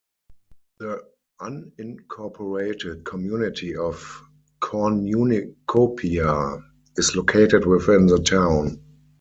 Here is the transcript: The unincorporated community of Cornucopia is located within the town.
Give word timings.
The 0.79 0.99
unincorporated 1.39 3.03
community 3.03 3.75
of 3.75 4.23
Cornucopia 4.59 6.57
is 6.97 7.15
located 7.15 7.67
within 7.67 8.07
the 8.07 8.17
town. 8.17 8.81